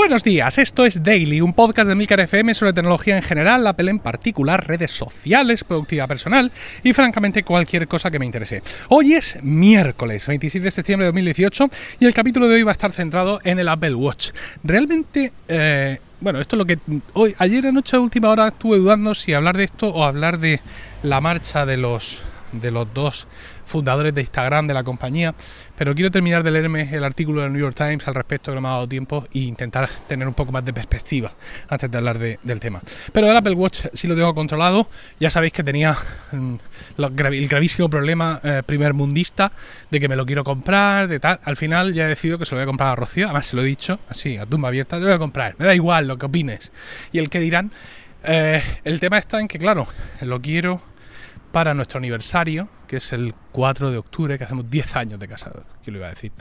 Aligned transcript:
Buenos 0.00 0.24
días, 0.24 0.56
esto 0.56 0.86
es 0.86 1.02
Daily, 1.02 1.42
un 1.42 1.52
podcast 1.52 1.86
de 1.86 1.94
Milcar 1.94 2.20
FM 2.20 2.54
sobre 2.54 2.72
tecnología 2.72 3.16
en 3.16 3.22
general, 3.22 3.66
Apple 3.66 3.90
en 3.90 3.98
particular, 3.98 4.66
redes 4.66 4.92
sociales, 4.92 5.62
productividad 5.62 6.08
personal 6.08 6.50
y 6.82 6.94
francamente 6.94 7.42
cualquier 7.42 7.86
cosa 7.86 8.10
que 8.10 8.18
me 8.18 8.24
interese. 8.24 8.62
Hoy 8.88 9.12
es 9.12 9.38
miércoles 9.42 10.26
27 10.26 10.64
de 10.64 10.70
septiembre 10.70 11.04
de 11.04 11.08
2018 11.08 11.68
y 12.00 12.06
el 12.06 12.14
capítulo 12.14 12.48
de 12.48 12.54
hoy 12.54 12.62
va 12.62 12.70
a 12.70 12.72
estar 12.72 12.92
centrado 12.92 13.40
en 13.44 13.58
el 13.58 13.68
Apple 13.68 13.94
Watch. 13.94 14.30
Realmente... 14.64 15.32
Eh, 15.46 15.98
bueno, 16.22 16.40
esto 16.40 16.56
es 16.56 16.58
lo 16.58 16.66
que 16.66 16.78
hoy 17.12 17.34
ayer 17.38 17.66
anoche 17.66 17.96
a 17.96 18.00
última 18.00 18.30
hora 18.30 18.48
estuve 18.48 18.78
dudando 18.78 19.14
si 19.14 19.34
hablar 19.34 19.56
de 19.56 19.64
esto 19.64 19.88
o 19.88 20.04
hablar 20.04 20.38
de 20.38 20.60
la 21.02 21.20
marcha 21.20 21.66
de 21.66 21.76
los 21.76 22.22
de 22.52 22.70
los 22.70 22.92
dos 22.92 23.26
fundadores 23.70 24.14
de 24.14 24.20
Instagram 24.20 24.66
de 24.66 24.74
la 24.74 24.82
compañía, 24.84 25.34
pero 25.76 25.94
quiero 25.94 26.10
terminar 26.10 26.42
de 26.42 26.50
leerme 26.50 26.88
el 26.92 27.04
artículo 27.04 27.42
del 27.42 27.52
New 27.52 27.60
York 27.60 27.76
Times 27.76 28.06
al 28.08 28.14
respecto 28.14 28.50
que 28.50 28.56
no 28.56 28.60
me 28.60 28.68
ha 28.68 28.72
dado 28.72 28.88
tiempo 28.88 29.26
e 29.32 29.40
intentar 29.40 29.88
tener 30.08 30.26
un 30.26 30.34
poco 30.34 30.52
más 30.52 30.64
de 30.64 30.72
perspectiva 30.72 31.32
antes 31.68 31.90
de 31.90 31.96
hablar 31.96 32.18
del 32.18 32.60
tema. 32.60 32.82
Pero 33.12 33.30
el 33.30 33.36
Apple 33.36 33.54
Watch 33.54 33.86
sí 33.94 34.08
lo 34.08 34.14
tengo 34.14 34.34
controlado, 34.34 34.88
ya 35.18 35.30
sabéis 35.30 35.52
que 35.52 35.62
tenía 35.62 35.96
mm, 36.32 36.54
el 36.98 37.48
gravísimo 37.48 37.88
problema 37.88 38.40
eh, 38.42 38.62
primer 38.66 38.92
mundista 38.92 39.52
de 39.90 40.00
que 40.00 40.08
me 40.08 40.16
lo 40.16 40.26
quiero 40.26 40.44
comprar, 40.44 41.08
de 41.08 41.20
tal, 41.20 41.40
al 41.44 41.56
final 41.56 41.94
ya 41.94 42.06
he 42.06 42.08
decidido 42.08 42.38
que 42.38 42.46
se 42.46 42.54
lo 42.54 42.58
voy 42.58 42.64
a 42.64 42.66
comprar 42.66 42.90
a 42.90 42.96
Rocío, 42.96 43.26
además 43.26 43.46
se 43.46 43.56
lo 43.56 43.62
he 43.62 43.64
dicho, 43.64 44.00
así, 44.08 44.36
a 44.36 44.46
tumba 44.46 44.68
abierta, 44.68 44.98
te 44.98 45.04
voy 45.04 45.14
a 45.14 45.18
comprar, 45.18 45.54
me 45.58 45.64
da 45.64 45.74
igual 45.74 46.08
lo 46.08 46.18
que 46.18 46.26
opines. 46.26 46.72
Y 47.12 47.18
el 47.18 47.30
que 47.30 47.38
dirán, 47.38 47.70
eh, 48.24 48.62
el 48.84 49.00
tema 49.00 49.18
está 49.18 49.40
en 49.40 49.48
que, 49.48 49.58
claro, 49.58 49.86
lo 50.20 50.40
quiero 50.40 50.82
para 51.52 51.74
nuestro 51.74 51.98
aniversario, 51.98 52.68
que 52.86 52.98
es 52.98 53.12
el 53.12 53.34
4 53.52 53.90
de 53.90 53.98
octubre, 53.98 54.38
que 54.38 54.44
hacemos 54.44 54.70
10 54.70 54.96
años 54.96 55.20
de 55.20 55.28
casados, 55.28 55.64
que 55.84 55.90
lo 55.90 55.98
iba 55.98 56.06
a 56.06 56.10
decir. 56.10 56.32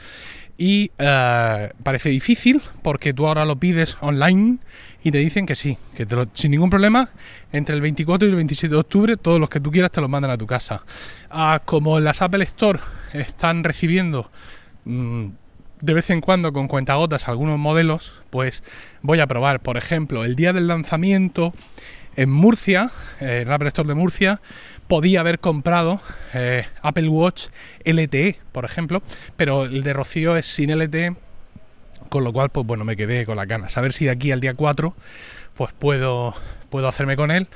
Y 0.58 0.92
eh, 0.98 1.72
parece 1.84 2.10
difícil 2.10 2.62
porque 2.82 3.14
tú 3.14 3.28
ahora 3.28 3.46
lo 3.46 3.56
pides 3.56 3.98
online 4.02 4.58
y 5.04 5.12
te 5.12 5.20
dicen 5.20 5.46
que 5.46 5.56
sí, 5.56 5.78
que 5.96 6.06
sin 6.34 6.52
ningún 6.52 6.70
problema, 6.70 7.10
entre 7.52 7.76
el 7.76 7.82
24 7.82 8.28
y 8.28 8.32
el 8.32 8.36
27 8.36 8.74
de 8.74 8.80
octubre, 8.80 9.18
todos 9.18 9.40
los 9.40 9.50
que 9.50 9.60
tú 9.60 9.72
quieras 9.72 9.92
te 9.92 10.02
los 10.02 10.10
mandan 10.10 10.32
a 10.32 10.38
tu 10.38 10.46
casa. 10.46 10.84
Ah, 11.30 11.62
como 11.64 12.00
las 12.00 12.22
Apple 12.22 12.44
Store 12.44 12.80
están 13.14 13.64
recibiendo 13.64 14.30
mm, 14.86 15.28
de 15.82 15.94
vez 15.94 16.10
en 16.10 16.22
cuando 16.22 16.52
con 16.52 16.68
cuentagotas 16.68 17.28
algunos 17.28 17.58
modelos, 17.58 18.22
pues 18.30 18.64
voy 19.02 19.20
a 19.22 19.28
probar, 19.28 19.62
por 19.62 19.78
ejemplo, 19.78 20.26
el 20.26 20.36
día 20.36 20.52
del 20.52 20.68
lanzamiento 20.68 21.54
en 22.16 22.30
Murcia, 22.30 22.92
en 23.22 23.50
Apple 23.50 23.70
Store 23.70 23.88
de 23.88 23.96
Murcia, 23.96 24.42
podía 24.90 25.20
haber 25.20 25.40
comprado 25.40 26.02
eh, 26.34 26.66
Apple 26.82 27.08
Watch 27.10 27.50
LTE, 27.86 28.40
por 28.52 28.66
ejemplo, 28.66 29.04
pero 29.38 29.66
el 29.66 29.84
de 29.84 29.94
Rocío 29.94 30.36
es 30.36 30.48
sin 30.48 30.76
LTE, 30.78 31.16
con 32.10 32.24
lo 32.24 32.34
cual, 32.34 32.50
pues 32.50 32.66
bueno, 32.66 32.84
me 32.86 32.98
quedé 32.98 33.24
con 33.24 33.38
la 33.38 33.46
ganas. 33.46 33.78
A 33.78 33.82
ver 33.82 33.94
si 33.94 34.06
de 34.06 34.12
aquí 34.12 34.32
al 34.32 34.42
día 34.42 34.56
4, 34.56 34.96
pues 35.56 35.74
puedo, 35.78 36.34
puedo 36.72 36.88
hacerme 36.88 37.16
con 37.16 37.30
él. 37.30 37.48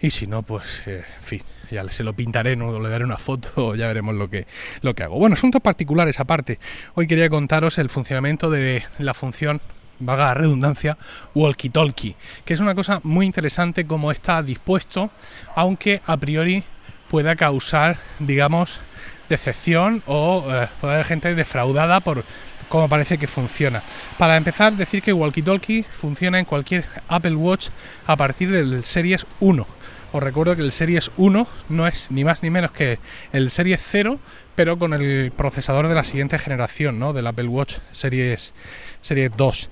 Y 0.00 0.10
si 0.10 0.28
no, 0.28 0.42
pues, 0.42 0.84
eh, 0.86 1.02
en 1.18 1.24
fin, 1.24 1.42
ya 1.72 1.86
se 1.90 2.04
lo 2.04 2.12
pintaré, 2.12 2.54
no 2.54 2.80
le 2.80 2.88
daré 2.88 3.04
una 3.04 3.18
foto, 3.18 3.74
ya 3.74 3.88
veremos 3.88 4.14
lo 4.14 4.30
que, 4.30 4.46
lo 4.82 4.94
que 4.94 5.02
hago. 5.02 5.18
Bueno, 5.18 5.34
asuntos 5.34 5.60
particulares 5.60 6.20
aparte. 6.20 6.60
Hoy 6.94 7.08
quería 7.08 7.28
contaros 7.28 7.78
el 7.78 7.90
funcionamiento 7.90 8.48
de 8.48 8.84
la 8.98 9.12
función 9.12 9.60
vaga 9.98 10.34
redundancia, 10.34 10.98
walkie-talkie, 11.34 12.14
que 12.44 12.54
es 12.54 12.60
una 12.60 12.76
cosa 12.76 13.00
muy 13.02 13.26
interesante 13.26 13.86
como 13.86 14.12
está 14.12 14.40
dispuesto, 14.42 15.10
aunque 15.56 16.00
a 16.06 16.16
priori 16.16 16.62
pueda 17.08 17.36
causar, 17.36 17.98
digamos, 18.18 18.80
decepción 19.28 20.02
o 20.06 20.44
eh, 20.48 20.68
puede 20.80 20.94
haber 20.94 21.06
gente 21.06 21.34
defraudada 21.34 22.00
por 22.00 22.24
cómo 22.68 22.88
parece 22.88 23.18
que 23.18 23.26
funciona. 23.26 23.82
Para 24.18 24.36
empezar, 24.36 24.72
decir 24.74 25.02
que 25.02 25.12
Walkie 25.12 25.42
Talkie 25.42 25.84
funciona 25.84 26.38
en 26.38 26.44
cualquier 26.44 26.84
Apple 27.08 27.36
Watch 27.36 27.68
a 28.06 28.16
partir 28.16 28.50
del 28.50 28.84
Series 28.84 29.26
1. 29.40 29.66
Os 30.12 30.22
recuerdo 30.22 30.56
que 30.56 30.62
el 30.62 30.72
Series 30.72 31.10
1 31.16 31.46
no 31.68 31.86
es 31.86 32.10
ni 32.10 32.24
más 32.24 32.42
ni 32.42 32.50
menos 32.50 32.70
que 32.70 32.98
el 33.32 33.50
Series 33.50 33.82
0, 33.84 34.18
pero 34.54 34.78
con 34.78 34.94
el 34.94 35.32
procesador 35.36 35.88
de 35.88 35.94
la 35.94 36.04
siguiente 36.04 36.38
generación, 36.38 36.98
¿no? 36.98 37.12
Del 37.12 37.26
Apple 37.26 37.48
Watch 37.48 37.76
Series, 37.92 38.54
Series 39.00 39.30
2. 39.36 39.70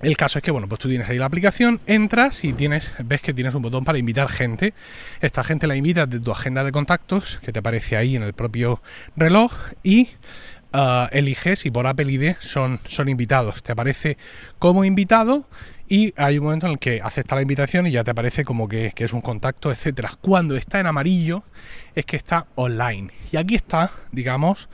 El 0.00 0.16
caso 0.16 0.38
es 0.38 0.44
que, 0.44 0.52
bueno, 0.52 0.68
pues 0.68 0.78
tú 0.78 0.88
tienes 0.88 1.08
ahí 1.08 1.18
la 1.18 1.26
aplicación, 1.26 1.80
entras 1.86 2.44
y 2.44 2.52
tienes, 2.52 2.94
ves 3.04 3.20
que 3.20 3.34
tienes 3.34 3.54
un 3.56 3.62
botón 3.62 3.84
para 3.84 3.98
invitar 3.98 4.28
gente. 4.28 4.72
Esta 5.20 5.42
gente 5.42 5.66
la 5.66 5.74
invitas 5.74 6.08
de 6.08 6.20
tu 6.20 6.30
agenda 6.30 6.62
de 6.62 6.70
contactos, 6.70 7.40
que 7.42 7.52
te 7.52 7.58
aparece 7.58 7.96
ahí 7.96 8.14
en 8.14 8.22
el 8.22 8.32
propio 8.32 8.80
reloj, 9.16 9.52
y 9.82 10.10
ah, 10.72 11.08
eliges 11.10 11.60
si 11.60 11.72
por 11.72 11.88
Apple 11.88 12.12
ID 12.12 12.36
son, 12.38 12.78
son 12.84 13.08
invitados. 13.08 13.64
Te 13.64 13.72
aparece 13.72 14.18
como 14.60 14.84
invitado 14.84 15.48
y 15.88 16.12
hay 16.16 16.38
un 16.38 16.44
momento 16.44 16.66
en 16.66 16.72
el 16.72 16.78
que 16.78 17.00
acepta 17.02 17.34
la 17.34 17.42
invitación 17.42 17.86
y 17.86 17.92
ya 17.92 18.04
te 18.04 18.10
aparece 18.10 18.44
como 18.44 18.68
que, 18.68 18.92
es 18.94 19.12
un 19.12 19.22
contacto, 19.22 19.72
etcétera. 19.72 20.12
Cuando 20.20 20.56
está 20.56 20.80
en 20.80 20.86
amarillo 20.86 21.44
es 21.98 22.06
que 22.06 22.16
está 22.16 22.46
online. 22.54 23.10
Y 23.32 23.36
aquí 23.36 23.54
está, 23.54 23.90
digamos, 24.12 24.68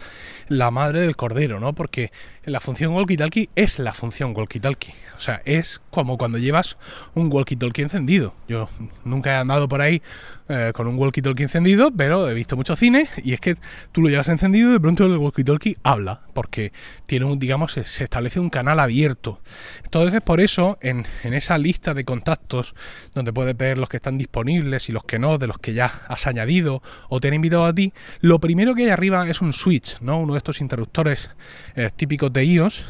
la 0.48 0.70
madre 0.70 1.00
del 1.00 1.16
cordero, 1.16 1.60
¿no? 1.60 1.74
Porque 1.74 2.12
la 2.44 2.60
función 2.60 2.92
walkie-talkie 2.94 3.48
es 3.54 3.78
la 3.78 3.94
función 3.94 4.34
walkie-talkie. 4.34 4.94
O 5.16 5.20
sea, 5.20 5.40
es 5.44 5.80
como 5.90 6.18
cuando 6.18 6.38
llevas 6.38 6.76
un 7.14 7.30
walkie-talkie 7.30 7.82
encendido. 7.82 8.34
Yo 8.48 8.68
nunca 9.04 9.32
he 9.32 9.36
andado 9.36 9.68
por 9.68 9.80
ahí 9.80 10.02
eh, 10.48 10.72
con 10.74 10.86
un 10.86 10.98
walkie-talkie 10.98 11.42
encendido, 11.42 11.90
pero 11.96 12.28
he 12.28 12.34
visto 12.34 12.56
mucho 12.56 12.76
cine 12.76 13.08
y 13.22 13.32
es 13.32 13.40
que 13.40 13.56
tú 13.92 14.02
lo 14.02 14.08
llevas 14.08 14.28
encendido 14.28 14.72
de 14.72 14.80
pronto 14.80 15.06
el 15.06 15.16
walkie-talkie 15.16 15.78
habla, 15.82 16.20
porque 16.34 16.72
tiene 17.06 17.24
un, 17.24 17.38
digamos, 17.38 17.72
se 17.72 18.04
establece 18.04 18.40
un 18.40 18.50
canal 18.50 18.78
abierto. 18.80 19.40
Entonces, 19.84 20.20
por 20.20 20.40
eso, 20.40 20.78
en 20.82 21.04
en, 21.22 21.34
esa 21.34 21.58
lista 21.58 21.94
de 21.94 22.04
contactos 22.04 22.74
donde 23.14 23.32
puedes 23.32 23.56
ver 23.56 23.78
los 23.78 23.88
que 23.88 23.96
están 23.96 24.18
disponibles 24.18 24.88
y 24.88 24.92
los 24.92 25.04
que 25.04 25.18
no, 25.18 25.38
de 25.38 25.46
los 25.46 25.58
que 25.58 25.74
ya 25.74 26.02
has 26.08 26.26
añadido 26.26 26.82
o 27.14 27.20
te 27.20 27.28
han 27.28 27.34
invitado 27.34 27.64
a 27.64 27.72
ti, 27.72 27.92
lo 28.22 28.40
primero 28.40 28.74
que 28.74 28.82
hay 28.82 28.88
arriba 28.88 29.28
es 29.28 29.40
un 29.40 29.52
switch, 29.52 30.00
¿no? 30.00 30.18
Uno 30.18 30.32
de 30.32 30.38
estos 30.38 30.60
interruptores 30.60 31.30
eh, 31.76 31.88
típicos 31.94 32.32
de 32.32 32.44
iOS 32.44 32.84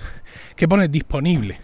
que 0.57 0.67
pone 0.67 0.89
disponible. 0.89 1.61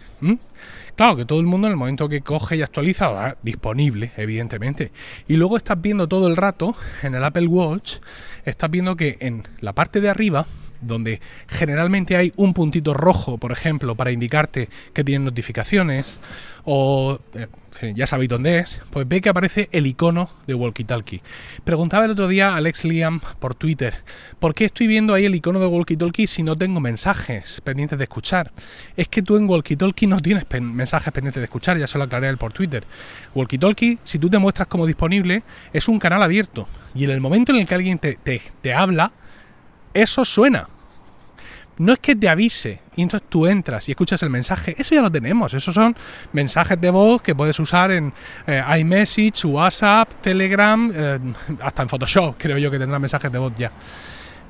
Claro 0.95 1.15
que 1.15 1.25
todo 1.25 1.39
el 1.39 1.47
mundo 1.47 1.65
en 1.65 1.71
el 1.71 1.77
momento 1.77 2.07
que 2.07 2.21
coge 2.21 2.57
y 2.57 2.61
actualiza 2.61 3.09
va 3.09 3.35
disponible, 3.41 4.11
evidentemente. 4.15 4.91
Y 5.27 5.37
luego 5.37 5.57
estás 5.57 5.81
viendo 5.81 6.07
todo 6.07 6.27
el 6.27 6.37
rato 6.37 6.75
en 7.01 7.15
el 7.15 7.23
Apple 7.23 7.47
Watch, 7.47 7.95
estás 8.45 8.69
viendo 8.69 8.95
que 8.95 9.17
en 9.21 9.41
la 9.59 9.73
parte 9.73 9.99
de 9.99 10.09
arriba 10.09 10.45
donde 10.81 11.21
generalmente 11.47 12.15
hay 12.15 12.33
un 12.35 12.53
puntito 12.53 12.93
rojo, 12.93 13.37
por 13.37 13.51
ejemplo, 13.51 13.95
para 13.95 14.11
indicarte 14.11 14.69
que 14.93 15.03
tienen 15.03 15.25
notificaciones, 15.25 16.17
o 16.63 17.19
eh, 17.33 17.47
ya 17.95 18.05
sabéis 18.05 18.29
dónde 18.29 18.59
es, 18.59 18.81
pues 18.91 19.07
ve 19.07 19.21
que 19.21 19.29
aparece 19.29 19.69
el 19.71 19.87
icono 19.87 20.29
de 20.45 20.53
Walkie 20.53 20.83
Talkie. 20.83 21.21
Preguntaba 21.63 22.05
el 22.05 22.11
otro 22.11 22.27
día 22.27 22.49
a 22.49 22.57
Alex 22.57 22.85
Liam 22.85 23.19
por 23.39 23.55
Twitter, 23.55 23.95
¿por 24.39 24.53
qué 24.53 24.65
estoy 24.65 24.87
viendo 24.87 25.13
ahí 25.13 25.25
el 25.25 25.35
icono 25.35 25.59
de 25.59 25.67
Walkie 25.67 25.97
Talkie 25.97 26.27
si 26.27 26.43
no 26.43 26.57
tengo 26.57 26.79
mensajes 26.79 27.61
pendientes 27.61 27.97
de 27.97 28.03
escuchar? 28.03 28.51
Es 28.95 29.07
que 29.07 29.21
tú 29.21 29.37
en 29.37 29.49
Walkie 29.49 29.75
Talkie 29.75 30.07
no 30.07 30.19
tienes 30.19 30.45
mensajes 30.61 31.11
pendientes 31.11 31.41
de 31.41 31.45
escuchar, 31.45 31.77
ya 31.77 31.87
se 31.87 31.97
lo 31.97 32.03
aclaré 32.03 32.29
él 32.29 32.37
por 32.37 32.53
Twitter. 32.53 32.83
Walkie 33.33 33.57
Talkie, 33.57 33.99
si 34.03 34.19
tú 34.19 34.29
te 34.29 34.37
muestras 34.37 34.67
como 34.67 34.85
disponible, 34.85 35.43
es 35.73 35.87
un 35.87 35.99
canal 35.99 36.21
abierto. 36.21 36.67
Y 36.93 37.05
en 37.05 37.11
el 37.11 37.21
momento 37.21 37.53
en 37.53 37.59
el 37.59 37.65
que 37.65 37.75
alguien 37.75 37.97
te, 37.97 38.17
te 38.17 38.73
habla, 38.73 39.13
eso 39.93 40.25
suena. 40.25 40.67
No 41.77 41.93
es 41.93 41.99
que 41.99 42.15
te 42.15 42.29
avise 42.29 42.79
y 42.95 43.01
entonces 43.01 43.27
tú 43.29 43.47
entras 43.47 43.87
y 43.89 43.93
escuchas 43.93 44.21
el 44.23 44.29
mensaje. 44.29 44.75
Eso 44.77 44.93
ya 44.93 45.01
lo 45.01 45.11
tenemos. 45.11 45.53
Esos 45.53 45.73
son 45.73 45.95
mensajes 46.33 46.79
de 46.79 46.91
voz 46.91 47.21
que 47.21 47.33
puedes 47.33 47.59
usar 47.59 47.89
en 47.91 48.13
eh, 48.45 48.61
iMessage, 48.79 49.45
WhatsApp, 49.45 50.13
Telegram, 50.21 50.91
eh, 50.93 51.19
hasta 51.61 51.81
en 51.81 51.89
Photoshop 51.89 52.35
creo 52.37 52.57
yo 52.57 52.69
que 52.69 52.77
tendrá 52.77 52.99
mensajes 52.99 53.31
de 53.31 53.39
voz 53.39 53.53
ya. 53.57 53.71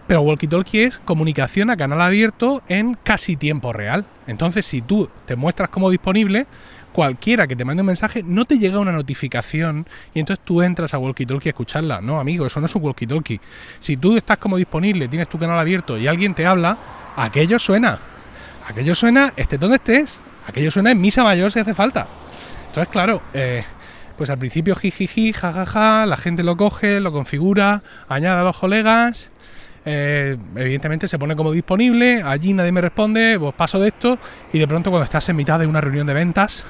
Pero 0.08 0.22
Walkie 0.24 0.48
Talkie 0.48 0.84
es 0.84 1.00
comunicación 1.00 1.70
a 1.70 1.78
canal 1.78 2.02
abierto 2.02 2.64
en 2.68 2.96
casi 2.96 3.38
tiempo 3.38 3.72
real. 3.72 4.06
Entonces, 4.28 4.66
si 4.66 4.82
tú 4.82 5.10
te 5.26 5.38
muestras 5.38 5.70
como 5.70 5.90
disponible, 5.90 6.48
cualquiera 6.92 7.48
que 7.48 7.56
te 7.56 7.66
mande 7.66 7.82
un 7.82 7.88
mensaje 7.88 8.24
no 8.24 8.46
te 8.46 8.58
llega 8.58 8.80
una 8.80 8.92
notificación 8.92 9.88
y 10.14 10.20
entonces 10.20 10.44
tú 10.46 10.62
entras 10.62 10.94
a 10.94 10.98
Walkie 10.98 11.26
Talkie 11.26 11.50
a 11.50 11.52
escucharla. 11.52 12.02
No, 12.02 12.20
amigo, 12.20 12.46
eso 12.46 12.60
no 12.60 12.66
es 12.66 12.76
un 12.76 12.84
Walkie 12.84 13.08
Talkie. 13.08 13.40
Si 13.80 13.98
tú 13.98 14.18
estás 14.18 14.38
como 14.38 14.58
disponible, 14.58 15.08
tienes 15.08 15.30
tu 15.30 15.40
canal 15.40 15.60
abierto 15.60 15.98
y 15.98 16.08
alguien 16.08 16.34
te 16.34 16.46
habla, 16.46 16.78
aquello 17.16 17.60
suena. 17.60 18.00
Aquello 18.68 18.96
suena, 18.96 19.34
estés 19.36 19.60
donde 19.60 19.78
estés. 19.78 20.20
Aquello 20.48 20.72
suena 20.72 20.92
en 20.92 21.02
misa 21.02 21.24
mayor 21.24 21.52
si 21.52 21.60
hace 21.60 21.74
falta. 21.74 22.08
Entonces, 22.68 22.92
claro, 22.92 23.22
eh, 23.34 23.64
pues 24.18 24.30
al 24.30 24.38
principio 24.38 24.76
jijiji, 24.76 25.34
jajaja, 25.34 26.06
la 26.06 26.18
gente 26.18 26.44
lo 26.44 26.56
coge, 26.58 27.00
lo 27.00 27.12
configura, 27.12 27.84
añade 28.08 28.42
a 28.42 28.44
los 28.44 28.58
colegas 28.58 29.32
eh, 29.86 30.38
evidentemente 30.56 31.08
se 31.08 31.18
pone 31.18 31.36
como 31.36 31.52
disponible, 31.52 32.22
allí 32.24 32.54
nadie 32.54 32.72
me 32.72 32.82
responde, 32.82 33.38
pues 33.40 33.54
paso 33.56 33.80
de 33.80 33.90
esto 33.90 34.20
y 34.54 34.60
de 34.60 34.68
pronto 34.68 34.90
cuando 34.90 35.06
estás 35.06 35.28
en 35.30 35.36
mitad 35.36 35.60
de 35.60 35.68
una 35.68 35.82
reunión 35.82 36.06
de 36.08 36.14
ventas 36.14 36.66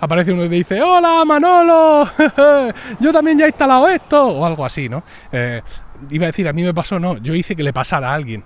aparece 0.00 0.32
uno 0.32 0.44
y 0.44 0.48
te 0.48 0.54
dice, 0.56 0.82
hola 0.82 1.24
Manolo, 1.24 2.08
yo 3.00 3.12
también 3.12 3.38
ya 3.38 3.46
he 3.46 3.48
instalado 3.48 3.88
esto 3.88 4.26
o 4.26 4.44
algo 4.44 4.64
así, 4.64 4.88
¿no? 4.88 5.02
Eh, 5.30 5.62
iba 6.10 6.24
a 6.24 6.28
decir, 6.28 6.48
a 6.48 6.52
mí 6.52 6.62
me 6.62 6.74
pasó, 6.74 6.98
no, 6.98 7.16
yo 7.18 7.34
hice 7.34 7.54
que 7.54 7.62
le 7.62 7.72
pasara 7.72 8.10
a 8.10 8.14
alguien. 8.14 8.44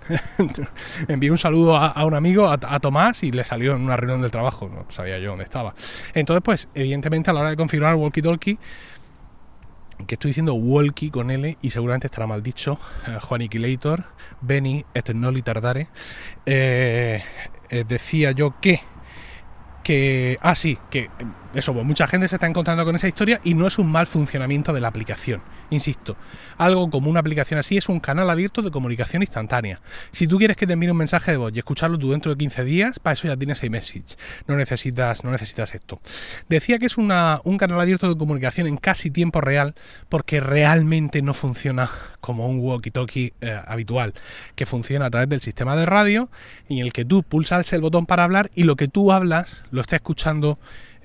Envié 1.09 1.31
un 1.31 1.39
saludo 1.39 1.77
a, 1.77 2.05
un 2.05 2.15
amigo, 2.15 2.49
a, 2.49 2.81
Tomás, 2.81 3.23
y 3.23 3.31
le 3.31 3.45
salió 3.45 3.75
en 3.75 3.83
una 3.83 3.97
reunión 3.97 4.21
del 4.21 4.31
trabajo, 4.31 4.71
no 4.73 4.85
sabía 4.91 5.19
yo 5.19 5.31
dónde 5.31 5.45
estaba. 5.45 5.75
Entonces, 6.15 6.43
pues, 6.45 6.69
evidentemente 6.75 7.31
a 7.31 7.33
la 7.33 7.41
hora 7.41 7.51
de 7.51 7.57
configurar 7.57 7.95
walkie-talkie, 7.95 8.59
que 10.07 10.15
estoy 10.15 10.31
diciendo 10.31 10.55
walkie 10.55 11.11
con 11.11 11.31
L 11.31 11.57
y 11.61 11.71
seguramente 11.71 12.07
estará 12.07 12.27
mal 12.27 12.43
dicho, 12.43 12.79
eh, 13.07 13.19
Juaniquilator, 13.21 14.05
Benny, 14.41 14.85
Eternoli 14.95 15.43
Tardare, 15.43 15.89
eh, 16.47 17.23
eh, 17.71 17.85
decía 17.87 18.33
yo 18.33 18.61
que 18.61 18.81
que, 19.87 20.37
ah, 20.43 20.57
sí, 20.57 20.79
que 20.91 21.11
eso, 21.57 21.73
pues 21.73 21.87
mucha 21.87 22.07
gente 22.07 22.29
se 22.29 22.37
está 22.37 22.47
encontrando 22.47 22.85
con 22.85 22.97
esa 22.97 23.09
historia 23.09 23.41
y 23.43 23.55
no 23.55 23.67
es 23.67 23.79
un 23.79 23.91
mal 23.91 24.07
funcionamiento 24.07 24.73
de 24.73 24.81
la 24.81 24.89
aplicación. 24.89 25.43
Insisto, 25.71 26.17
algo 26.59 26.91
como 26.91 27.11
una 27.11 27.21
aplicación 27.21 27.59
así 27.59 27.77
es 27.77 27.89
un 27.89 27.99
canal 27.99 28.29
abierto 28.29 28.63
de 28.63 28.71
comunicación 28.71 29.23
instantánea. 29.23 29.81
Si 30.13 30.27
tú 30.27 30.39
quieres 30.39 30.57
que 30.57 30.67
te 30.67 30.75
envíe 30.75 30.91
un 30.91 30.97
mensaje 30.97 31.31
de 31.31 31.37
voz 31.39 31.53
y 31.55 31.59
escucharlo 31.59 31.99
tú 31.99 32.11
dentro 32.11 32.31
de 32.31 32.39
15 32.39 32.65
días, 32.65 32.99
para 32.99 33.15
eso 33.15 33.27
ya 33.27 33.37
tienes 33.37 33.63
iMessage. 33.63 34.17
No 34.47 34.57
necesitas, 34.57 35.25
no 35.25 35.31
necesitas 35.31 35.75
esto. 35.75 36.01
Decía 36.49 36.79
que 36.79 36.87
es 36.87 36.99
una, 36.99 37.41
un 37.45 37.57
canal 37.59 37.81
abierto 37.81 38.09
de 38.09 38.19
comunicación 38.19 38.67
en 38.67 38.77
casi 38.77 39.11
tiempo 39.11 39.41
real 39.41 39.75
porque 40.09 40.41
realmente 40.41 41.23
no 41.23 41.35
funciona 41.35 41.91
como 42.21 42.49
un 42.49 42.61
walkie-talkie 42.61 43.33
eh, 43.41 43.61
habitual, 43.67 44.13
que 44.57 44.67
funciona 44.67 45.07
a 45.07 45.11
través 45.11 45.29
del 45.29 45.41
sistema 45.41 45.77
de 45.77 45.87
radio 45.87 46.29
en 46.69 46.79
el 46.79 46.93
que 46.93 47.05
tú 47.05 47.23
pulsas 47.23 47.73
el 47.73 47.81
botón 47.81 48.07
para 48.07 48.25
hablar 48.25 48.51
y 48.55 48.65
lo 48.65 48.77
que 48.77 48.89
tú 48.89 49.13
hablas 49.13 49.63
lo 49.71 49.81
está 49.81 49.97
escuchando 49.97 50.59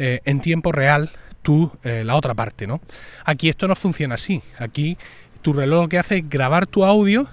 eh, 0.03 0.19
en 0.25 0.41
tiempo 0.41 0.71
real 0.71 1.11
tú 1.43 1.71
eh, 1.83 2.01
la 2.03 2.15
otra 2.15 2.33
parte, 2.33 2.65
¿no? 2.65 2.81
Aquí 3.23 3.49
esto 3.49 3.67
no 3.67 3.75
funciona 3.75 4.15
así. 4.15 4.41
Aquí 4.57 4.97
tu 5.43 5.53
reloj 5.53 5.83
lo 5.83 5.89
que 5.89 5.99
hace 5.99 6.17
es 6.17 6.27
grabar 6.27 6.65
tu 6.65 6.83
audio, 6.83 7.29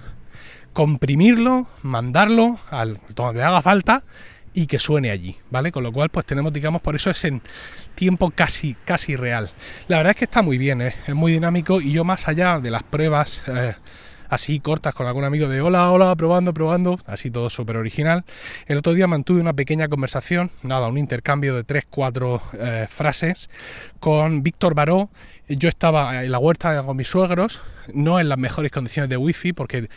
comprimirlo, 0.71 1.65
mandarlo 1.81 2.59
al 2.69 2.99
donde 3.15 3.41
haga 3.41 3.63
falta 3.63 4.03
y 4.53 4.67
que 4.67 4.77
suene 4.77 5.09
allí, 5.09 5.35
¿vale? 5.49 5.71
Con 5.71 5.81
lo 5.81 5.91
cual, 5.91 6.09
pues 6.09 6.27
tenemos, 6.27 6.53
digamos, 6.53 6.83
por 6.83 6.95
eso 6.95 7.09
es 7.09 7.25
en 7.25 7.41
tiempo 7.95 8.29
casi, 8.29 8.75
casi 8.85 9.15
real. 9.15 9.49
La 9.87 9.97
verdad 9.97 10.11
es 10.11 10.17
que 10.17 10.25
está 10.25 10.43
muy 10.43 10.59
bien, 10.59 10.83
¿eh? 10.83 10.93
es 11.07 11.15
muy 11.15 11.31
dinámico 11.31 11.81
y 11.81 11.91
yo 11.91 12.03
más 12.03 12.27
allá 12.27 12.59
de 12.59 12.69
las 12.69 12.83
pruebas 12.83 13.41
así 14.29 14.59
cortas 14.59 14.93
con 14.93 15.07
algún 15.07 15.23
amigo 15.23 15.47
de 15.47 15.61
hola, 15.61 15.91
hola, 15.91 16.15
probando, 16.15 16.53
probando, 16.53 16.99
así 17.05 17.31
todo 17.31 17.49
súper 17.49 17.77
original. 17.77 18.23
El 18.67 18.77
otro 18.77 18.93
día 18.93 19.07
mantuve 19.07 19.41
una 19.41 19.53
pequeña 19.53 19.89
conversación, 19.89 20.51
nada, 20.63 20.87
un 20.87 20.97
intercambio 20.97 21.55
de 21.55 21.63
tres, 21.63 21.85
cuatro 21.89 22.41
eh, 22.53 22.85
frases 22.87 23.49
con 23.99 24.43
Víctor 24.43 24.75
Baró. 24.75 25.09
Yo 25.47 25.67
estaba 25.67 26.23
en 26.23 26.31
la 26.31 26.37
huerta 26.37 26.83
con 26.83 26.95
mis 26.95 27.07
suegros, 27.07 27.59
no 27.93 28.19
en 28.19 28.29
las 28.29 28.37
mejores 28.37 28.71
condiciones 28.71 29.09
de 29.09 29.17
wifi, 29.17 29.51
porque 29.51 29.89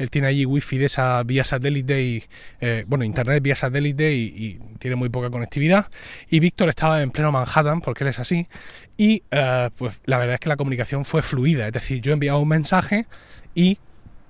él 0.00 0.08
tiene 0.08 0.28
allí 0.28 0.46
wifi 0.46 0.78
de 0.78 0.86
esa 0.86 1.22
vía 1.24 1.44
satélite 1.44 2.02
y, 2.02 2.24
eh, 2.62 2.84
bueno, 2.88 3.04
internet 3.04 3.42
vía 3.42 3.54
satélite 3.54 4.14
y, 4.14 4.58
tiene 4.78 4.96
muy 4.96 5.10
poca 5.10 5.28
conectividad. 5.28 5.88
Y 6.30 6.40
Víctor 6.40 6.70
estaba 6.70 7.02
en 7.02 7.10
pleno 7.10 7.30
Manhattan, 7.30 7.82
porque 7.82 8.04
él 8.04 8.08
es 8.08 8.18
así, 8.18 8.48
y 8.96 9.22
eh, 9.30 9.68
pues 9.76 10.00
la 10.06 10.16
verdad 10.16 10.34
es 10.34 10.40
que 10.40 10.48
la 10.48 10.56
comunicación 10.56 11.04
fue 11.04 11.20
fluida, 11.20 11.66
es 11.66 11.72
decir, 11.74 12.00
yo 12.00 12.14
enviaba 12.14 12.38
un 12.38 12.48
mensaje 12.48 13.06
y 13.54 13.78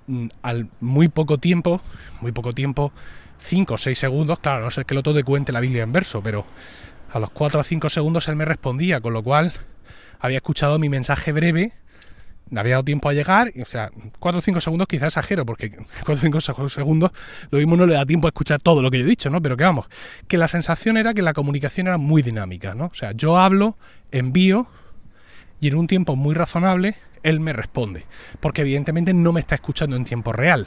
mm, 0.09 0.27
al 0.43 0.69
muy 0.81 1.07
poco 1.07 1.39
tiempo, 1.39 1.81
muy 2.21 2.33
poco 2.33 2.53
tiempo, 2.53 2.93
5 3.39 3.75
o 3.75 3.79
6 3.79 3.97
segundos, 3.97 4.41
claro, 4.41 4.65
no 4.65 4.73
sé 4.73 4.85
que 4.85 4.95
el 4.95 4.99
otro 4.99 5.15
te 5.15 5.23
cuente 5.23 5.53
la 5.53 5.61
Biblia 5.61 5.85
en 5.85 5.93
verso, 5.93 6.21
pero 6.21 6.45
a 7.13 7.21
los 7.21 7.31
4 7.31 7.61
o 7.61 7.63
5 7.63 7.89
segundos 7.91 8.27
él 8.27 8.35
me 8.35 8.45
respondía, 8.45 9.01
con 9.01 9.13
lo 9.13 9.23
cual 9.23 9.53
había 10.19 10.39
escuchado 10.39 10.81
mi 10.81 10.89
mensaje 10.89 11.31
breve, 11.31 11.75
había 12.59 12.75
dado 12.75 12.85
tiempo 12.85 13.09
a 13.09 13.13
llegar, 13.13 13.53
o 13.61 13.65
sea, 13.65 13.91
4 14.19 14.39
o 14.39 14.43
5 14.43 14.61
segundos 14.61 14.89
quizás 14.89 15.09
exagero, 15.09 15.47
porque 15.47 15.71
4 16.05 16.15
o 16.15 16.41
5 16.41 16.69
segundos 16.69 17.13
lo 17.51 17.59
mismo 17.59 17.77
no 17.77 17.87
le 17.87 17.95
da 17.95 18.05
tiempo 18.05 18.27
a 18.27 18.31
escuchar 18.31 18.61
todo 18.61 18.83
lo 18.83 18.91
que 18.91 18.99
yo 18.99 19.05
he 19.05 19.09
dicho, 19.09 19.31
¿no? 19.31 19.41
Pero 19.41 19.57
que 19.57 19.65
vamos, 19.65 19.87
que 20.27 20.37
la 20.37 20.49
sensación 20.49 20.97
era 20.97 21.15
que 21.15 21.23
la 21.23 21.33
comunicación 21.33 21.87
era 21.87 21.99
muy 21.99 22.23
dinámica, 22.23 22.75
¿no? 22.75 22.87
O 22.87 22.95
sea, 22.95 23.13
yo 23.13 23.39
hablo, 23.39 23.77
envío, 24.11 24.69
y 25.61 25.69
en 25.69 25.77
un 25.77 25.87
tiempo 25.87 26.17
muy 26.17 26.35
razonable 26.35 26.97
él 27.23 27.39
me 27.41 27.53
responde, 27.53 28.07
porque 28.41 28.63
evidentemente 28.63 29.13
no 29.13 29.33
me 29.33 29.41
está 29.41 29.55
escuchando 29.55 29.97
en 29.97 30.05
tiempo 30.05 30.33
real, 30.33 30.67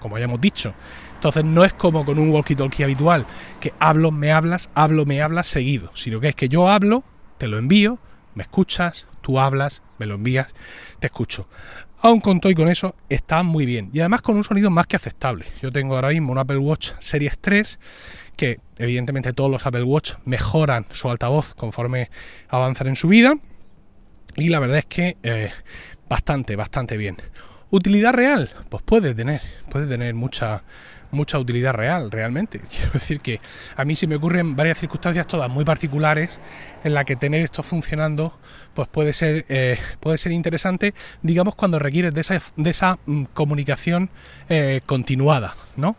como 0.00 0.18
ya 0.18 0.24
hemos 0.24 0.40
dicho. 0.40 0.74
Entonces 1.14 1.44
no 1.44 1.64
es 1.64 1.72
como 1.72 2.04
con 2.04 2.18
un 2.18 2.30
walkie-talkie 2.30 2.84
habitual, 2.84 3.24
que 3.60 3.72
hablo, 3.78 4.12
me 4.12 4.32
hablas, 4.32 4.68
hablo, 4.74 5.06
me 5.06 5.22
hablas 5.22 5.46
seguido, 5.46 5.90
sino 5.94 6.20
que 6.20 6.28
es 6.28 6.34
que 6.34 6.48
yo 6.48 6.68
hablo, 6.68 7.02
te 7.38 7.48
lo 7.48 7.56
envío, 7.56 7.98
me 8.34 8.42
escuchas, 8.42 9.08
tú 9.26 9.40
hablas, 9.40 9.82
me 9.98 10.06
lo 10.06 10.14
envías, 10.14 10.54
te 11.00 11.08
escucho. 11.08 11.48
Aún 11.98 12.20
con 12.20 12.38
todo 12.38 12.52
y 12.52 12.54
con 12.54 12.68
eso 12.68 12.94
está 13.08 13.42
muy 13.42 13.66
bien. 13.66 13.90
Y 13.92 13.98
además 13.98 14.22
con 14.22 14.36
un 14.36 14.44
sonido 14.44 14.70
más 14.70 14.86
que 14.86 14.94
aceptable. 14.94 15.46
Yo 15.60 15.72
tengo 15.72 15.96
ahora 15.96 16.10
mismo 16.10 16.30
un 16.30 16.38
Apple 16.38 16.58
Watch 16.58 16.92
Series 17.00 17.36
3 17.40 17.80
que 18.36 18.60
evidentemente 18.78 19.32
todos 19.32 19.50
los 19.50 19.66
Apple 19.66 19.82
Watch 19.82 20.12
mejoran 20.24 20.86
su 20.92 21.10
altavoz 21.10 21.54
conforme 21.54 22.08
avanzan 22.48 22.86
en 22.86 22.94
su 22.94 23.08
vida 23.08 23.34
y 24.36 24.48
la 24.48 24.60
verdad 24.60 24.78
es 24.78 24.86
que 24.86 25.16
eh, 25.24 25.50
bastante, 26.08 26.54
bastante 26.54 26.96
bien. 26.96 27.16
¿Utilidad 27.70 28.12
real? 28.12 28.48
Pues 28.68 28.84
puede 28.84 29.12
tener, 29.12 29.42
puede 29.72 29.88
tener 29.88 30.14
mucha, 30.14 30.62
mucha 31.10 31.38
utilidad 31.38 31.72
real, 31.72 32.10
realmente. 32.10 32.60
Quiero 32.70 32.90
decir 32.92 33.20
que 33.20 33.40
a 33.76 33.84
mí 33.84 33.96
se 33.96 34.06
me 34.06 34.16
ocurren 34.16 34.56
varias 34.56 34.78
circunstancias, 34.78 35.26
todas 35.26 35.50
muy 35.50 35.64
particulares, 35.64 36.40
en 36.84 36.94
las 36.94 37.04
que 37.04 37.16
tener 37.16 37.42
esto 37.42 37.62
funcionando, 37.62 38.38
pues 38.74 38.88
puede 38.88 39.12
ser, 39.12 39.44
eh, 39.48 39.78
puede 40.00 40.18
ser 40.18 40.32
interesante, 40.32 40.94
digamos, 41.22 41.54
cuando 41.54 41.78
requieres 41.78 42.14
de 42.14 42.20
esa, 42.20 42.40
de 42.56 42.70
esa 42.70 42.98
mm, 43.06 43.24
comunicación 43.34 44.10
eh, 44.48 44.80
continuada, 44.86 45.56
¿no? 45.76 45.96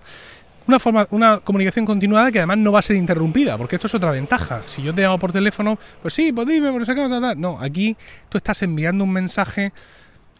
una 0.67 0.79
forma, 0.79 1.07
una 1.11 1.39
comunicación 1.39 1.85
continuada 1.85 2.31
que 2.31 2.39
además 2.39 2.57
no 2.57 2.71
va 2.71 2.79
a 2.79 2.81
ser 2.81 2.97
interrumpida, 2.97 3.57
porque 3.57 3.75
esto 3.75 3.87
es 3.87 3.95
otra 3.95 4.11
ventaja. 4.11 4.61
Si 4.65 4.81
yo 4.81 4.93
te 4.93 5.01
llamo 5.01 5.17
por 5.17 5.31
teléfono, 5.31 5.79
pues 6.01 6.13
sí, 6.13 6.31
pues 6.31 6.47
dime, 6.47 6.71
por 6.71 6.81
esa 6.81 7.35
No, 7.35 7.59
aquí 7.59 7.95
tú 8.29 8.37
estás 8.37 8.61
enviando 8.63 9.03
un 9.03 9.11
mensaje, 9.11 9.71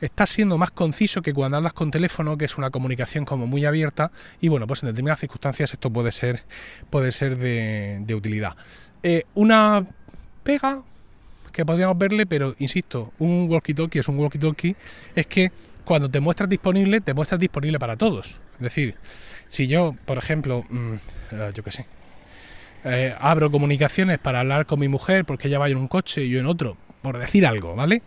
estás 0.02 0.30
siendo 0.30 0.58
más 0.58 0.72
conciso 0.72 1.22
que 1.22 1.34
cuando 1.34 1.58
hablas 1.58 1.74
con 1.74 1.92
teléfono, 1.92 2.38
que 2.38 2.46
es 2.46 2.58
una 2.58 2.70
comunicación 2.70 3.26
como 3.26 3.48
muy 3.48 3.66
abierta, 3.66 4.12
y 4.42 4.48
bueno, 4.48 4.68
pues 4.68 4.84
en 4.84 4.88
determinadas 4.88 5.20
circunstancias 5.20 5.74
esto 5.74 5.90
puede 5.90 6.12
ser, 6.12 6.44
puede 6.90 7.12
ser 7.12 7.38
de, 7.38 8.16
utilidad. 8.16 8.56
Eh, 9.04 9.24
una 9.34 9.86
pega 10.44 10.84
que 11.52 11.66
podríamos 11.66 11.98
verle, 11.98 12.26
pero 12.26 12.56
insisto, 12.60 13.14
un 13.20 13.50
walkie-talkie 13.50 14.00
es 14.00 14.08
un 14.08 14.20
walkie-talkie, 14.20 14.76
es 15.16 15.28
que 15.28 15.52
cuando 15.84 16.10
te 16.10 16.20
muestras 16.20 16.50
disponible, 16.50 17.02
te 17.02 17.14
muestras 17.14 17.40
disponible 17.40 17.80
para 17.80 17.96
todos. 17.96 18.36
Es 18.56 18.62
decir, 18.62 18.96
si 19.48 19.68
yo, 19.68 19.96
por 20.06 20.18
ejemplo, 20.18 20.66
mm, 20.70 20.94
eh, 21.32 21.52
yo 21.54 21.64
qué 21.64 21.72
sé, 21.72 21.86
eh, 22.84 23.16
abro 23.20 23.52
comunicaciones 23.52 24.20
para 24.20 24.42
hablar 24.42 24.66
con 24.66 24.80
mi 24.80 24.88
mujer 24.88 25.26
porque 25.26 25.48
ella 25.48 25.60
va 25.60 25.70
en 25.70 25.78
un 25.78 25.88
coche 25.88 26.24
y 26.24 26.30
yo 26.30 26.40
en 26.40 26.46
otro, 26.46 26.78
por 27.02 27.18
decir 27.18 27.46
algo, 27.46 27.76
¿vale? 27.76 28.02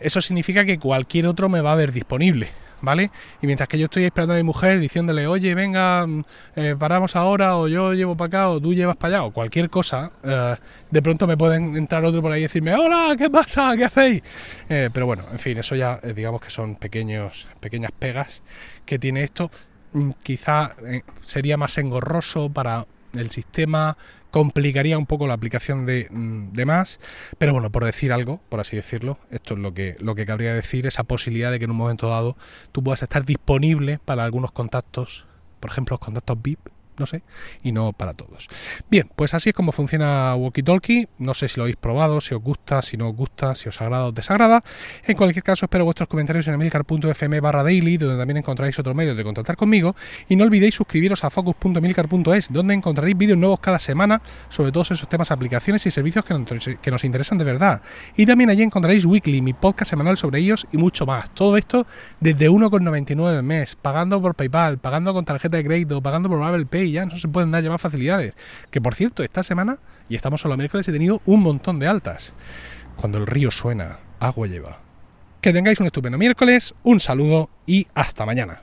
Eso 0.00 0.20
significa 0.20 0.64
que 0.64 0.78
cualquier 0.78 1.26
otro 1.26 1.48
me 1.48 1.60
va 1.60 1.72
a 1.72 1.76
ver 1.76 1.92
disponible, 1.92 2.50
¿vale? 2.82 3.10
Y 3.40 3.46
mientras 3.46 3.68
que 3.68 3.78
yo 3.78 3.86
estoy 3.86 4.04
esperando 4.04 4.34
a 4.34 4.36
mi 4.36 4.42
mujer 4.42 4.80
diciéndole, 4.80 5.26
oye, 5.26 5.54
venga, 5.54 6.06
mm, 6.06 6.24
eh, 6.56 6.76
paramos 6.78 7.16
ahora, 7.16 7.56
o 7.56 7.68
yo 7.68 7.94
llevo 7.94 8.16
para 8.16 8.26
acá, 8.26 8.50
o 8.50 8.60
tú 8.60 8.74
llevas 8.74 8.96
para 8.96 9.16
allá, 9.16 9.24
o 9.24 9.32
cualquier 9.32 9.70
cosa, 9.70 10.12
de 10.90 11.02
pronto 11.02 11.26
me 11.26 11.36
pueden 11.36 11.76
entrar 11.76 12.04
otro 12.04 12.22
por 12.22 12.32
ahí 12.32 12.40
y 12.40 12.42
decirme, 12.44 12.74
hola, 12.74 13.14
¿qué 13.16 13.30
pasa? 13.30 13.74
¿Qué 13.76 13.84
hacéis? 13.84 14.22
pero 14.68 15.06
bueno, 15.06 15.24
en 15.32 15.38
fin, 15.38 15.58
eso 15.58 15.76
ya 15.76 15.98
digamos 15.98 16.40
que 16.40 16.50
son 16.50 16.76
pequeños, 16.76 17.46
pequeñas 17.60 17.92
pegas 17.92 18.42
que 18.84 18.98
tiene 18.98 19.22
esto 19.22 19.50
Mm, 19.94 20.10
quizá 20.24 20.74
eh, 20.86 21.02
sería 21.24 21.56
más 21.56 21.78
engorroso 21.78 22.50
para 22.50 22.84
el 23.14 23.30
sistema, 23.30 23.96
complicaría 24.30 24.98
un 24.98 25.06
poco 25.06 25.26
la 25.26 25.34
aplicación 25.34 25.86
de, 25.86 26.08
mm, 26.10 26.52
de, 26.52 26.64
más, 26.64 26.98
pero 27.38 27.52
bueno, 27.52 27.70
por 27.70 27.84
decir 27.84 28.12
algo, 28.12 28.40
por 28.48 28.58
así 28.58 28.74
decirlo, 28.74 29.16
esto 29.30 29.54
es 29.54 29.60
lo 29.60 29.72
que, 29.74 29.96
lo 30.00 30.14
que 30.14 30.26
cabría 30.26 30.54
decir, 30.54 30.86
esa 30.86 31.04
posibilidad 31.04 31.52
de 31.52 31.58
que 31.60 31.66
en 31.66 31.70
un 31.70 31.76
momento 31.76 32.08
dado 32.08 32.36
tú 32.72 32.82
puedas 32.82 33.02
estar 33.02 33.24
disponible 33.24 34.00
para 34.04 34.24
algunos 34.24 34.50
contactos, 34.50 35.24
por 35.60 35.70
ejemplo, 35.70 35.94
los 35.94 36.04
contactos 36.04 36.42
VIP, 36.42 36.58
no 36.98 37.06
sé, 37.06 37.22
y 37.62 37.72
no 37.72 37.92
para 37.92 38.14
todos. 38.14 38.48
Bien, 38.90 39.08
pues 39.14 39.34
así 39.34 39.50
es 39.50 39.54
como 39.54 39.72
funciona 39.72 40.34
Walkie 40.34 40.62
Talkie. 40.62 41.08
No 41.18 41.34
sé 41.34 41.48
si 41.48 41.56
lo 41.56 41.64
habéis 41.64 41.76
probado, 41.76 42.20
si 42.20 42.34
os 42.34 42.42
gusta, 42.42 42.82
si 42.82 42.96
no 42.96 43.08
os 43.08 43.16
gusta, 43.16 43.54
si 43.54 43.68
os 43.68 43.80
agrada 43.80 44.06
o 44.06 44.12
desagrada. 44.12 44.62
En 45.06 45.16
cualquier 45.16 45.42
caso, 45.42 45.66
espero 45.66 45.84
vuestros 45.84 46.08
comentarios 46.08 46.46
en 46.48 46.54
emilcar.fm 46.54 47.40
barra 47.40 47.62
daily, 47.62 47.96
donde 47.96 48.16
también 48.16 48.38
encontraréis 48.38 48.78
otro 48.78 48.94
medio 48.94 49.14
de 49.14 49.24
contactar 49.24 49.56
conmigo. 49.56 49.96
Y 50.28 50.36
no 50.36 50.44
olvidéis 50.44 50.74
suscribiros 50.74 51.24
a 51.24 51.30
focus.emilcar.es, 51.30 52.52
donde 52.52 52.74
encontraréis 52.74 53.16
vídeos 53.16 53.38
nuevos 53.38 53.60
cada 53.60 53.78
semana 53.78 54.22
sobre 54.48 54.72
todos 54.72 54.90
esos 54.92 55.08
temas, 55.08 55.30
aplicaciones 55.30 55.84
y 55.86 55.90
servicios 55.90 56.24
que 56.24 56.34
nos, 56.34 56.68
que 56.80 56.90
nos 56.90 57.04
interesan 57.04 57.38
de 57.38 57.44
verdad. 57.44 57.82
Y 58.16 58.26
también 58.26 58.50
allí 58.50 58.62
encontraréis 58.62 59.04
Weekly, 59.04 59.40
mi 59.40 59.52
podcast 59.52 59.90
semanal 59.90 60.16
sobre 60.16 60.40
ellos 60.40 60.66
y 60.72 60.76
mucho 60.76 61.06
más. 61.06 61.30
Todo 61.30 61.56
esto 61.56 61.86
desde 62.20 62.48
1,99 62.50 63.36
al 63.36 63.42
mes, 63.42 63.76
pagando 63.76 64.20
por 64.20 64.34
PayPal, 64.34 64.78
pagando 64.78 65.12
con 65.12 65.24
tarjeta 65.24 65.56
de 65.56 65.64
crédito, 65.64 66.00
pagando 66.00 66.28
por 66.28 66.42
Apple 66.42 66.66
Pay 66.66 66.83
ya 66.92 67.06
no 67.06 67.16
se 67.16 67.28
pueden 67.28 67.50
dar 67.50 67.62
ya 67.62 67.70
más 67.70 67.80
facilidades. 67.80 68.34
Que 68.70 68.80
por 68.80 68.94
cierto, 68.94 69.22
esta 69.22 69.42
semana, 69.42 69.78
y 70.08 70.16
estamos 70.16 70.40
solo 70.40 70.56
miércoles, 70.56 70.88
he 70.88 70.92
tenido 70.92 71.20
un 71.26 71.40
montón 71.40 71.78
de 71.78 71.86
altas. 71.86 72.32
Cuando 72.96 73.18
el 73.18 73.26
río 73.26 73.50
suena, 73.50 73.98
agua 74.20 74.46
lleva. 74.46 74.78
Que 75.40 75.52
tengáis 75.52 75.80
un 75.80 75.86
estupendo 75.86 76.18
miércoles, 76.18 76.74
un 76.82 77.00
saludo 77.00 77.50
y 77.66 77.86
hasta 77.94 78.24
mañana. 78.24 78.60